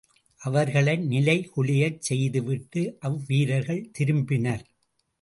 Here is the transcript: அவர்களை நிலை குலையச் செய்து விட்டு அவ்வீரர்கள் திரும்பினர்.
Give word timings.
அவர்களை 0.41 0.95
நிலை 1.03 1.35
குலையச் 1.55 2.01
செய்து 2.01 2.41
விட்டு 2.43 2.83
அவ்வீரர்கள் 3.01 3.89
திரும்பினர். 3.99 4.65